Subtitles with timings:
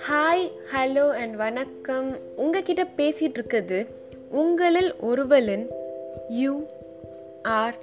[0.00, 2.18] Hi hello and வணக்கம்.
[2.36, 3.88] உங்ககிட்ட பேசிகிட்டு இருக்குது
[4.30, 5.70] உங்களில் ஒருவலின்
[6.28, 6.66] யூ
[7.42, 7.74] ஆர்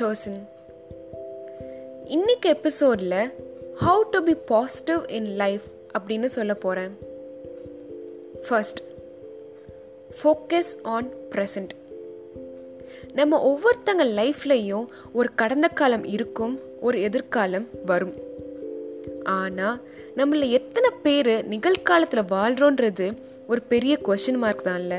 [0.00, 0.40] சோசன்
[2.04, 3.32] இன்னைக்கு எபிசோடில்
[3.80, 5.62] how to be positive in life
[5.98, 6.98] அப்படின்னு சொல்ல போகிறேன்
[8.48, 8.82] ஃபர்ஸ்ட்
[10.22, 11.70] ஃபோக்கஸ் ஆன் ப்ரெசண்ட்
[13.12, 18.14] நம்ம ஒவ்வொருத்தங்க லைஃப்லையும் ஒரு கடந்த காலம் இருக்கும் ஒரு எதிர்காலம் வரும்.
[19.24, 19.80] ஆனால்
[20.16, 23.06] நம்மள எத்தனை பேர் நிகழ்காலத்தில் வாழ்கிறோன்றது
[23.46, 24.94] ஒரு பெரிய கொஷின் மார்க் தான்ல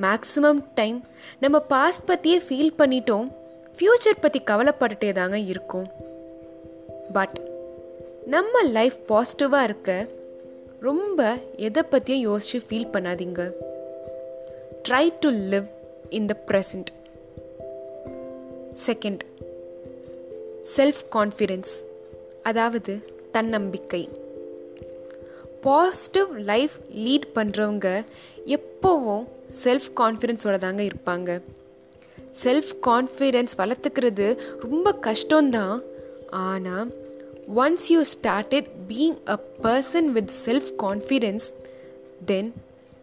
[0.00, 0.98] மேக்ஸிமம் டைம்
[1.40, 3.26] நம்ம பாஸ்ட் பற்றியே ஃபீல் பண்ணிட்டோம்
[3.78, 5.86] ஃப்யூச்சர் பற்றி கவலைப்பட்டுட்டே தாங்க இருக்கும்.
[7.12, 7.36] பட்
[8.26, 10.06] நம்ம லைஃப் பாசிட்டிவாக இருக்க
[10.80, 13.42] ரொம்ப எதை பற்றியும் யோசிச்சு ஃபீல் பண்ணாதீங்க.
[14.88, 15.68] Try to live
[16.10, 16.90] in the present
[18.86, 19.20] second
[20.76, 21.72] self confidence
[22.42, 22.92] அதாவது
[23.32, 24.08] தன்னம்பிக்கை.
[25.60, 28.04] பாசிட்டிவ் லைஃப் லீட் பண்ணுறவங்க
[28.46, 29.24] எப்போவும்
[29.64, 31.42] செல்ஃப் கான்ஃபிடென்ஸோட தாங்க இருப்பாங்க.
[32.42, 35.82] செல்ஃப் கான்ஃபிடென்ஸ் வளர்த்துக்கிறது ரொம்ப கஷ்டம்தான்.
[36.30, 36.88] ஆனால்
[37.56, 41.46] once you started being a person with self confidence
[42.26, 42.52] then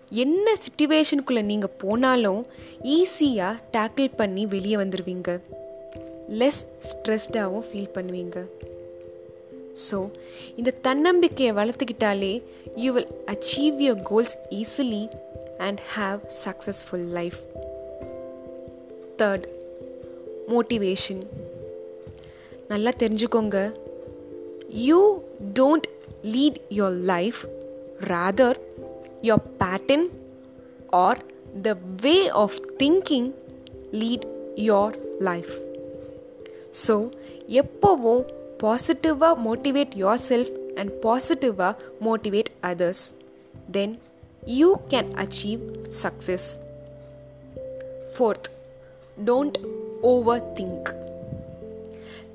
[0.09, 2.45] என்ன சுச்சுவேஷனுக்குள்ளே நீங்கள் போனாலும்
[2.83, 5.39] ஈஸியாக டேக்கிள் பண்ணி வெளியே வந்துடுவீங்க
[6.29, 8.45] லெஸ் ஸ்ட்ரெஸ்டாகவும் ஃபீல் பண்ணுவீங்க.
[9.89, 10.09] ஸோ
[10.55, 12.43] இந்த தன்னம்பிக்கையை வளர்த்துக்கிட்டாலே
[12.75, 15.07] you will achieve your goals easily
[15.57, 17.39] and have successful life
[19.17, 19.45] third
[20.47, 21.23] motivation
[22.67, 23.73] நல்லா தெரிஞ்சுக்கோங்க.
[24.69, 25.21] You
[25.59, 25.87] don't
[26.23, 27.49] lead your life
[27.99, 28.64] rather
[29.21, 30.07] your pattern
[30.89, 31.25] or
[31.61, 33.31] the way of thinking
[33.91, 35.53] lead your life
[36.87, 37.09] so
[37.47, 38.23] எப்போவும்
[38.63, 43.05] பாசிட்டிவாக motivate your self and பாசிட்டிவாக motivate others
[43.71, 43.99] then
[44.43, 45.59] you can achieve
[46.03, 46.47] success
[48.15, 48.49] fourth
[49.25, 49.57] don't
[50.01, 50.89] over think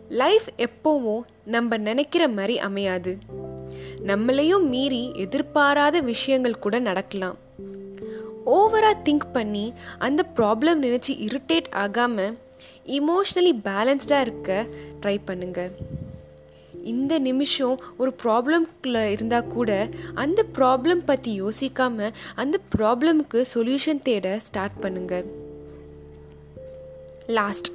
[0.08, 3.18] life எப்போவும் நம்ம நினைக்கிற மாதிரி அமையாது.
[4.06, 7.38] நம்மளையும் மீறி எதிர்பாராத விஷயங்கள் கூட நடக்கலாம்.
[8.46, 12.38] ஓவராக திங்க் பண்ணி அந்த ப்ராப்ளம் நினச்சி இரிட்டேட் ஆகாமல்
[12.86, 14.66] இமோஷ்னலி பேலன்ஸ்டாக இருக்க
[15.00, 15.72] ட்ரை பண்ணுங்கள்
[16.84, 24.80] இந்த நிமிஷம் ஒரு ப்ராப்ளம்குள்ளே இருந்தால் கூட அந்த ப்ராப்ளம் பற்றி யோசிக்காம அந்த ப்ராப்ளமுக்கு சொல்யூஷன் தேட ஸ்டார்ட்
[24.80, 25.24] பண்ணுங்க.
[27.26, 27.70] Last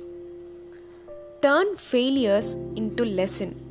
[1.39, 3.64] turn failures into lesson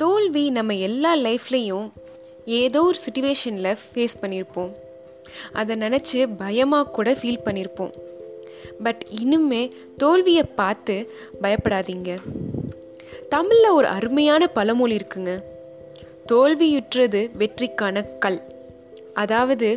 [0.00, 1.90] தோல்வி நம்ம எல்லா லைஃப்லேயும்
[2.44, 4.72] ஏதோ ஒரு சுச்சுவேஷனில் ஃபேஸ் பண்ணியிருப்போம்
[5.52, 7.92] அதை நினச்சி பயமாக கூட ஃபீல் பண்ணியிருப்போம்
[8.82, 11.12] பட் இனிமே தோல்வியை பார்த்து
[11.42, 12.16] பயப்படாதீங்க.
[13.28, 15.42] தமிழில் ஒரு அருமையான பழமொழி இருக்குங்க.
[16.32, 18.42] தோல்வியுற்றது வெற்றிக்கான கல்.
[19.14, 19.68] அதாவது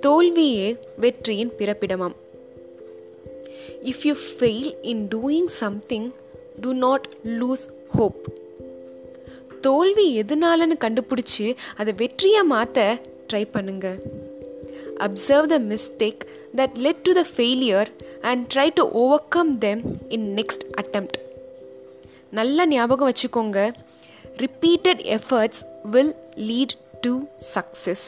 [0.00, 2.16] தோல்வியே வெற்றியின் பிறப்பிடமாம்.
[3.82, 6.12] If you fail in doing something
[6.60, 8.48] do not lose hope
[9.60, 12.98] தோல்வி எதுனாலன்னு கண்டுபிடிச்சி அதை வெற்றியாக மாற்ற
[13.32, 13.96] ட்ரை பண்ணுங்க.
[14.96, 16.22] Observe the mistake
[16.56, 17.90] that led to the failure
[18.20, 18.84] and try to
[19.28, 21.18] overcome them in next attempt
[22.30, 23.60] நல்ல ஞாபகம் வச்சுக்கோங்க.
[24.36, 27.12] Repeated efforts will lead to
[27.54, 28.06] success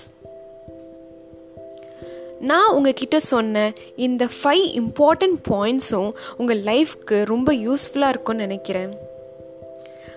[2.50, 9.10] நான் உங்ககிட்ட சொன்ன இந்த ஃபைவ் இம்பார்ட்டண்ட் பாயிண்ட்ஸும் உங்கள் லைஃப்க்கு ரொம்ப யூஸ்ஃபுல்லாக இருக்கும்னு நினைக்கிறேன்.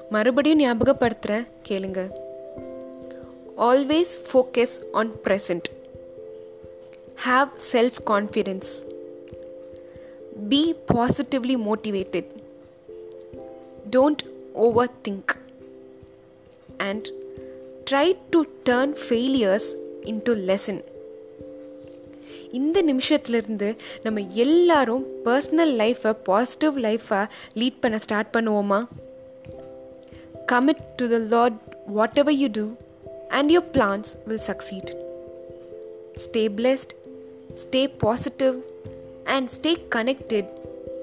[0.10, 2.10] மறுபடியும் ஞாபகப்படுத்துகிறேன் கேளுங்க.
[3.58, 5.68] Always focus on present
[7.26, 8.72] have self confidence
[10.50, 12.26] be positively motivated
[13.92, 14.24] don't
[14.54, 15.36] over think
[16.78, 17.14] and
[17.92, 20.84] try to turn failures into lesson
[22.52, 28.86] இந்த நிமிஷத்துலேருந்து நம்ம எல்லாரும் பர்சனல் லைஃப்பை பாசிட்டிவ் லைஃப்பை லீட் பண்ண ஸ்டார்ட் பண்ணுவோமா?
[30.48, 31.54] Commit to the Lord
[31.86, 32.78] whatever you do,
[33.32, 34.94] and your plans will succeed.
[36.18, 36.94] Stay blessed,
[37.56, 38.62] stay positive,
[39.26, 40.46] and stay connected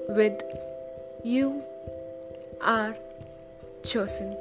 [0.07, 0.41] with
[1.23, 1.61] you
[2.61, 2.95] are
[3.83, 4.35] chosen.